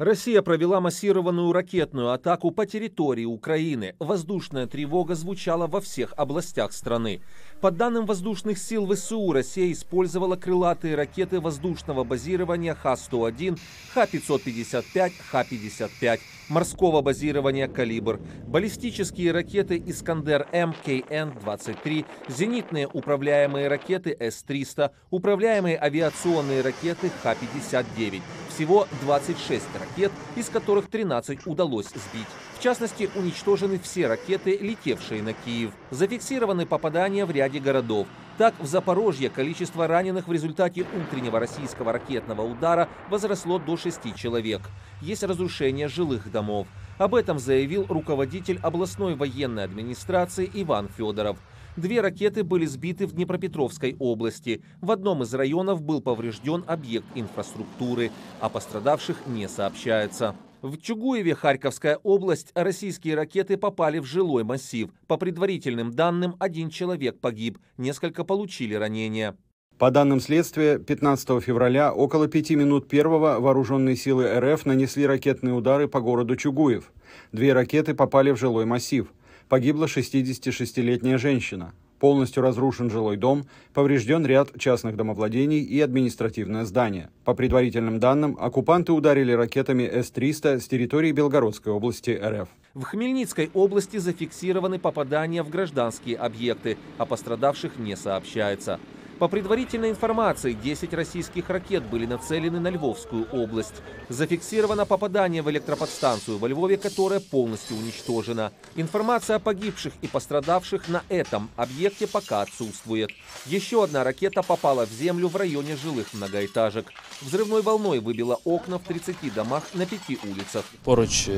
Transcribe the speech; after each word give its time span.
Россия 0.00 0.40
провела 0.40 0.80
массированную 0.80 1.52
ракетную 1.52 2.12
атаку 2.12 2.50
по 2.52 2.64
территории 2.64 3.26
Украины. 3.26 3.96
Воздушная 3.98 4.66
тревога 4.66 5.14
звучала 5.14 5.66
во 5.66 5.82
всех 5.82 6.14
областях 6.16 6.72
страны. 6.72 7.20
По 7.60 7.70
данным 7.70 8.06
воздушных 8.06 8.56
сил 8.56 8.90
ВСУ, 8.90 9.30
Россия 9.30 9.70
использовала 9.70 10.36
крылатые 10.36 10.94
ракеты 10.94 11.38
воздушного 11.38 12.04
базирования 12.04 12.74
Х-101, 12.74 13.58
Х-555, 13.92 15.12
Х-55, 15.32 16.20
морского 16.48 17.02
базирования 17.02 17.68
«Калибр», 17.68 18.20
баллистические 18.46 19.32
ракеты 19.32 19.76
«Искандер-М», 19.84 20.74
КН-23, 20.82 22.06
зенитные 22.28 22.88
управляемые 22.90 23.68
ракеты 23.68 24.16
С-300, 24.18 24.92
управляемые 25.10 25.78
авиационные 25.78 26.62
ракеты 26.62 27.10
Х-59. 27.22 28.22
Всего 28.50 28.86
26 29.02 29.64
ракет, 29.78 30.12
из 30.36 30.48
которых 30.48 30.88
13 30.90 31.46
удалось 31.46 31.86
сбить. 31.86 32.26
В 32.58 32.62
частности, 32.62 33.08
уничтожены 33.14 33.78
все 33.78 34.06
ракеты, 34.06 34.58
летевшие 34.58 35.22
на 35.22 35.32
Киев. 35.32 35.70
Зафиксированы 35.90 36.66
попадания 36.66 37.24
в 37.24 37.30
ряде 37.30 37.60
городов. 37.60 38.06
Так, 38.40 38.54
в 38.58 38.64
Запорожье 38.64 39.28
количество 39.28 39.86
раненых 39.86 40.26
в 40.26 40.32
результате 40.32 40.86
утреннего 40.96 41.38
российского 41.38 41.92
ракетного 41.92 42.40
удара 42.40 42.88
возросло 43.10 43.58
до 43.58 43.76
6 43.76 44.14
человек. 44.16 44.62
Есть 45.02 45.22
разрушение 45.24 45.88
жилых 45.88 46.32
домов. 46.32 46.66
Об 46.96 47.14
этом 47.14 47.38
заявил 47.38 47.84
руководитель 47.86 48.58
областной 48.62 49.14
военной 49.14 49.64
администрации 49.64 50.50
Иван 50.54 50.88
Федоров. 50.88 51.36
Две 51.76 52.00
ракеты 52.00 52.42
были 52.42 52.64
сбиты 52.64 53.06
в 53.06 53.12
Днепропетровской 53.12 53.94
области. 53.98 54.62
В 54.80 54.90
одном 54.90 55.22
из 55.22 55.34
районов 55.34 55.82
был 55.82 56.00
поврежден 56.00 56.64
объект 56.66 57.08
инфраструктуры. 57.14 58.10
О 58.40 58.48
пострадавших 58.48 59.18
не 59.26 59.50
сообщается. 59.50 60.34
В 60.62 60.76
Чугуеве, 60.76 61.34
Харьковская 61.34 61.96
область, 62.02 62.50
российские 62.54 63.14
ракеты 63.14 63.56
попали 63.56 63.98
в 63.98 64.04
жилой 64.04 64.44
массив. 64.44 64.90
По 65.06 65.16
предварительным 65.16 65.90
данным, 65.90 66.36
один 66.38 66.68
человек 66.68 67.18
погиб, 67.18 67.58
несколько 67.78 68.24
получили 68.24 68.74
ранения. 68.74 69.38
По 69.78 69.90
данным 69.90 70.20
следствия, 70.20 70.78
15 70.78 71.42
февраля 71.42 71.94
около 71.94 72.28
пяти 72.28 72.56
минут 72.56 72.88
первого 72.88 73.40
вооруженные 73.40 73.96
силы 73.96 74.38
РФ 74.38 74.66
нанесли 74.66 75.06
ракетные 75.06 75.54
удары 75.54 75.88
по 75.88 76.02
городу 76.02 76.36
Чугуев. 76.36 76.92
Две 77.32 77.54
ракеты 77.54 77.94
попали 77.94 78.30
в 78.30 78.36
жилой 78.36 78.66
массив. 78.66 79.10
Погибла 79.48 79.86
66-летняя 79.86 81.16
женщина. 81.16 81.72
Полностью 82.00 82.42
разрушен 82.42 82.90
жилой 82.90 83.18
дом, 83.18 83.44
поврежден 83.74 84.24
ряд 84.24 84.58
частных 84.58 84.96
домовладений 84.96 85.60
и 85.60 85.78
административное 85.82 86.64
здание. 86.64 87.10
По 87.26 87.34
предварительным 87.34 88.00
данным, 88.00 88.38
оккупанты 88.40 88.92
ударили 88.92 89.32
ракетами 89.32 89.82
С-300 89.82 90.60
с 90.60 90.66
территории 90.66 91.12
Белгородской 91.12 91.70
области 91.70 92.10
РФ. 92.10 92.48
В 92.72 92.84
Хмельницкой 92.84 93.50
области 93.52 93.98
зафиксированы 93.98 94.78
попадания 94.78 95.42
в 95.42 95.50
гражданские 95.50 96.16
объекты, 96.16 96.78
о 96.96 97.04
пострадавших 97.04 97.78
не 97.78 97.96
сообщается. 97.96 98.80
По 99.20 99.28
предварительной 99.28 99.90
информации, 99.90 100.54
10 100.54 100.94
российских 100.94 101.50
ракет 101.50 101.82
были 101.82 102.06
нацелены 102.06 102.58
на 102.58 102.70
Львовскую 102.70 103.26
область. 103.32 103.74
Зафиксировано 104.08 104.86
попадание 104.86 105.42
в 105.42 105.50
электроподстанцию 105.50 106.38
во 106.38 106.48
Львове, 106.48 106.78
которая 106.78 107.20
полностью 107.20 107.76
уничтожена. 107.76 108.50
Информация 108.76 109.36
о 109.36 109.38
погибших 109.38 109.92
и 110.00 110.06
пострадавших 110.06 110.88
на 110.88 111.02
этом 111.10 111.50
объекте 111.56 112.06
пока 112.06 112.40
отсутствует. 112.40 113.10
Еще 113.44 113.84
одна 113.84 114.04
ракета 114.04 114.42
попала 114.42 114.86
в 114.86 114.90
землю 114.90 115.28
в 115.28 115.36
районе 115.36 115.76
жилых 115.76 116.14
многоэтажек. 116.14 116.86
Взрывной 117.20 117.60
волной 117.60 117.98
выбила 118.00 118.38
окна 118.44 118.78
в 118.78 118.84
30 118.84 119.34
домах 119.34 119.64
на 119.74 119.84
пяти 119.84 120.18
улицах. 120.24 120.64
Поруч 120.84 121.28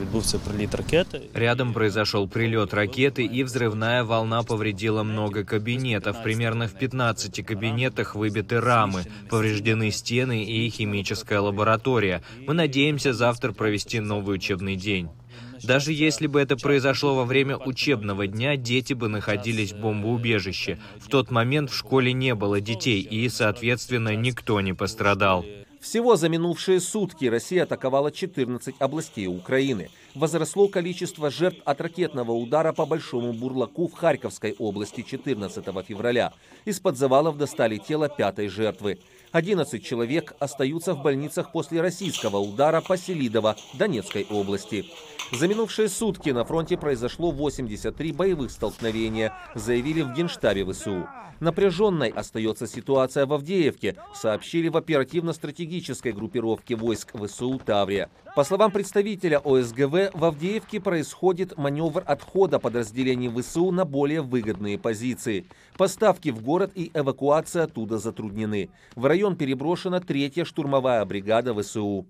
відбувся 0.00 0.38
приліт 0.38 0.74
ракети. 0.74 1.20
Рядом 1.34 1.72
произошел 1.72 2.28
прилет 2.28 2.74
ракеты, 2.74 3.22
и 3.22 3.44
взрывная 3.44 4.04
волна 4.04 4.42
повредила 4.42 5.02
много 5.02 5.42
кабинетов. 5.44 6.22
Примерно 6.22 6.66
в 6.66 6.72
15 6.72 7.13
кабинетах 7.42 8.14
выбиты 8.14 8.60
рамы, 8.60 9.04
повреждены 9.30 9.90
стены 9.90 10.44
и 10.44 10.68
химическая 10.68 11.40
лаборатория. 11.40 12.22
Мы 12.46 12.54
надеемся 12.54 13.12
завтра 13.12 13.52
провести 13.52 14.00
новый 14.00 14.36
учебный 14.36 14.76
день. 14.76 15.08
Даже 15.62 15.92
если 15.92 16.26
бы 16.26 16.40
это 16.40 16.56
произошло 16.56 17.14
во 17.14 17.24
время 17.24 17.56
учебного 17.56 18.26
дня, 18.26 18.56
дети 18.56 18.92
бы 18.92 19.08
находились 19.08 19.72
в 19.72 19.80
бомбоубежище. 19.80 20.78
В 20.98 21.08
тот 21.08 21.30
момент 21.30 21.70
в 21.70 21.76
школе 21.76 22.12
не 22.12 22.34
было 22.34 22.60
детей, 22.60 23.00
и, 23.00 23.28
соответственно, 23.28 24.14
никто 24.14 24.60
не 24.60 24.74
пострадал. 24.74 25.44
Всего 25.84 26.16
за 26.16 26.30
минувшие 26.30 26.80
сутки 26.80 27.26
Россия 27.26 27.64
атаковала 27.64 28.10
14 28.10 28.76
областей 28.78 29.26
Украины. 29.26 29.90
Возросло 30.14 30.66
количество 30.66 31.28
жертв 31.28 31.60
от 31.66 31.78
ракетного 31.78 32.32
удара 32.32 32.72
по 32.72 32.86
Большому 32.86 33.34
Бурлаку 33.34 33.88
в 33.88 33.92
Харьковской 33.92 34.56
области 34.58 35.02
14 35.02 35.62
февраля. 35.86 36.32
Из-под 36.64 36.96
завалов 36.96 37.36
достали 37.36 37.76
тело 37.76 38.08
пятой 38.08 38.48
жертвы. 38.48 38.98
11 39.32 39.84
человек 39.84 40.34
остаются 40.38 40.94
в 40.94 41.02
больницах 41.02 41.52
после 41.52 41.82
российского 41.82 42.38
удара 42.38 42.80
по 42.80 42.96
Селидово 42.96 43.54
Донецкой 43.74 44.26
области. 44.30 44.86
За 45.32 45.46
минувшие 45.48 45.90
сутки 45.90 46.30
на 46.30 46.46
фронте 46.46 46.78
произошло 46.78 47.30
83 47.30 48.12
боевых 48.12 48.50
столкновения, 48.50 49.36
заявили 49.54 50.00
в 50.00 50.14
Генштабе 50.14 50.64
ВСУ. 50.64 51.06
Напряженной 51.40 52.08
остается 52.08 52.66
ситуация 52.66 53.26
в 53.26 53.32
Авдеевке, 53.32 53.96
сообщили 54.14 54.68
в 54.68 54.76
оперативно-стратегической 55.74 56.12
группировке 56.12 56.76
войск 56.76 57.12
ВСУ 57.14 57.58
«Таврия». 57.58 58.08
По 58.36 58.44
словам 58.44 58.72
представителя 58.72 59.38
ОСГВ, 59.38 60.12
в 60.12 60.24
Авдеевке 60.24 60.80
происходит 60.80 61.56
маневр 61.56 62.02
отхода 62.04 62.58
подразделений 62.58 63.30
ВСУ 63.30 63.70
на 63.70 63.84
более 63.84 64.22
выгодные 64.22 64.78
позиции. 64.78 65.46
Поставки 65.76 66.30
в 66.30 66.42
город 66.42 66.72
и 66.74 66.90
эвакуация 66.94 67.64
оттуда 67.64 67.98
затруднены. 67.98 68.70
В 68.96 69.06
район 69.06 69.36
переброшена 69.36 70.00
третья 70.00 70.44
штурмовая 70.44 71.04
бригада 71.04 71.54
ВСУ. 71.54 72.06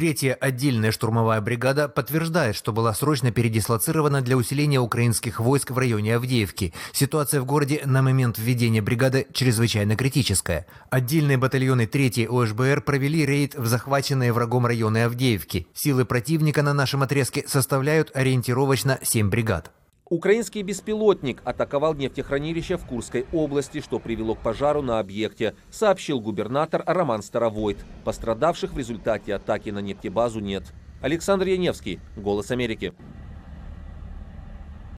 Третья 0.00 0.32
отдельная 0.32 0.92
штурмовая 0.92 1.42
бригада 1.42 1.86
подтверждает, 1.86 2.56
что 2.56 2.72
была 2.72 2.94
срочно 2.94 3.32
передислоцирована 3.32 4.22
для 4.22 4.38
усиления 4.38 4.80
украинских 4.80 5.40
войск 5.40 5.72
в 5.72 5.76
районе 5.76 6.16
Авдеевки. 6.16 6.72
Ситуация 6.92 7.42
в 7.42 7.44
городе 7.44 7.82
на 7.84 8.00
момент 8.00 8.38
введения 8.38 8.80
бригады 8.80 9.26
чрезвычайно 9.34 9.96
критическая. 9.96 10.64
Отдельные 10.88 11.36
батальоны 11.36 11.86
3 11.86 12.28
ОШБР 12.30 12.80
провели 12.80 13.26
рейд 13.26 13.54
в 13.56 13.66
захваченные 13.66 14.32
врагом 14.32 14.64
районы 14.64 15.04
Авдеевки. 15.04 15.66
Силы 15.74 16.06
противника 16.06 16.62
на 16.62 16.72
нашем 16.72 17.02
отрезке 17.02 17.44
составляют 17.46 18.10
ориентировочно 18.14 18.98
7 19.02 19.28
бригад. 19.28 19.70
Украинский 20.10 20.62
беспилотник 20.62 21.40
атаковал 21.44 21.94
нефтехранилище 21.94 22.76
в 22.76 22.84
Курской 22.84 23.26
области, 23.32 23.80
что 23.80 24.00
привело 24.00 24.34
к 24.34 24.40
пожару 24.40 24.82
на 24.82 24.98
объекте, 24.98 25.54
сообщил 25.70 26.20
губернатор 26.20 26.82
Роман 26.84 27.22
Старовойт. 27.22 27.78
Пострадавших 28.04 28.72
в 28.72 28.78
результате 28.78 29.36
атаки 29.36 29.70
на 29.70 29.78
нефтебазу 29.78 30.40
нет. 30.40 30.64
Александр 31.00 31.46
Яневский, 31.46 32.00
«Голос 32.16 32.50
Америки». 32.50 32.92